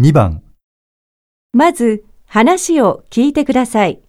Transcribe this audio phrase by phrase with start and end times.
[0.00, 0.42] 2番、
[1.52, 4.00] まず話を聞いてください。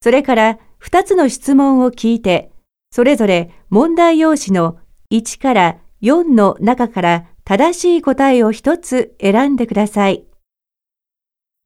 [0.00, 2.50] それから2つの質問を聞いて、
[2.90, 4.78] それぞれ問題用紙の
[5.10, 10.24] 1から4の中から正しい答えを1つ選んでください。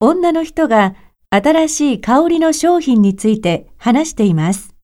[0.01, 0.97] 女の人が
[1.31, 4.75] 新しい香りの商品について話しています。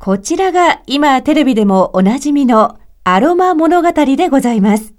[0.00, 4.93] こちらが今テレビでもおなじみのアロマ物語でございます。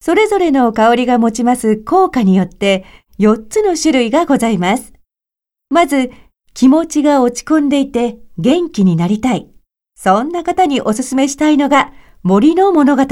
[0.00, 2.84] それぞれの香りが持ちます効果によって
[3.18, 4.92] 4つの種類がございます。
[5.70, 6.10] まず、
[6.54, 9.50] 気持ちが落ち込んでいて元気になりたい。
[9.96, 13.04] そんな方におすすめしたいのが森の物語。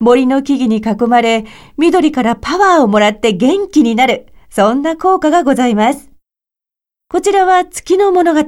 [0.00, 1.44] 森の木々に囲まれ、
[1.76, 4.26] 緑からパワーをもらって元気になる。
[4.50, 6.10] そんな効果がございます。
[7.10, 8.44] こちらは月の物語。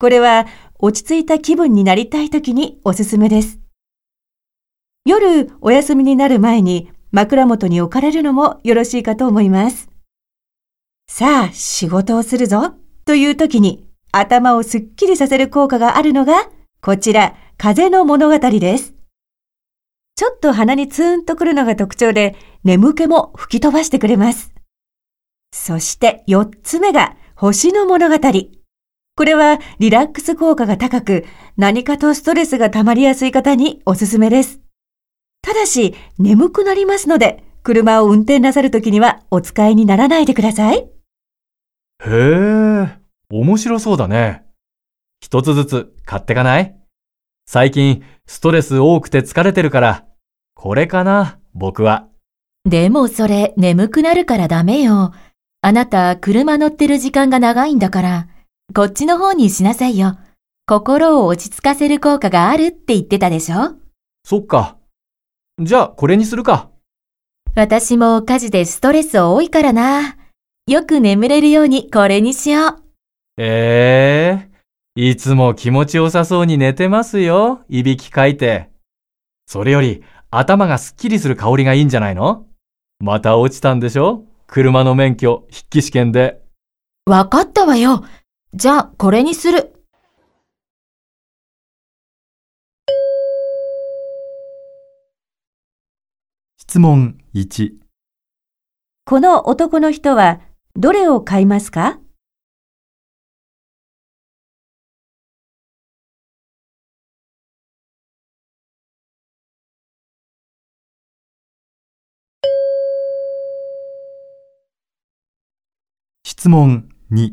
[0.00, 0.46] これは
[0.78, 3.58] 落ち着いた気分になりたい時におすすめです。
[5.04, 9.88] 夜お休みになる前に枕元に置かれるのもよろしいかと思います。
[11.10, 16.50] さあ、仕事をするぞという時に頭をすっきりさせる効果があるのが、
[16.82, 18.94] こちら、風の物語です。
[20.16, 24.52] ちょっと鼻にツーンとくるのが特徴で、眠気も吹き飛ばしてくれます。
[25.52, 28.16] そして四つ目が星の物語。
[29.16, 31.24] これはリラックス効果が高く、
[31.56, 34.60] 何かとストレスが溜まりやすい方におすすめです。
[35.42, 40.78] ただし、眠くなりますので、車を運転なさるときにはお使いにならないでください。
[40.78, 40.90] へ
[42.06, 42.98] え、
[43.30, 44.44] 面白そうだね。
[45.20, 46.76] 一つずつ買ってかない？
[47.46, 50.06] 最近ストレス多くて疲れてるから、
[50.54, 52.06] これかな、僕は。
[52.64, 55.12] でもそれ眠くなるからダメよ。
[55.60, 58.28] あなた車乗ってる時間が長いんだから、
[58.74, 60.18] こっちの方にしなさいよ。
[60.66, 63.74] 心を落ち着かせる効果があるって言ってたでしょ？
[64.24, 64.76] そっか。
[65.60, 66.70] じゃあこれにするか。
[67.56, 70.16] 私も家事でストレス多いからな。
[70.68, 72.82] よく眠れるようにこれにしよう。
[73.38, 74.48] え
[74.96, 78.70] えいつも気持ちよさそうに寝てますよ、いびきかいて。
[79.46, 82.46] それより頭がすっきりする香りがいいんじゃないの？
[83.00, 84.24] また落ちたんでしょ？
[84.46, 86.40] 車の免許、筆記試験で。
[87.06, 88.04] わかったわよ。
[88.54, 89.74] じゃあこれにする。
[96.70, 97.70] 質問1、
[99.06, 100.42] この男の人は
[100.76, 101.98] どれを買いますか？
[116.22, 117.32] 質問2、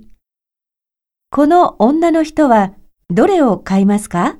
[1.29, 2.71] この女の人は
[3.09, 4.37] どれを買いますか？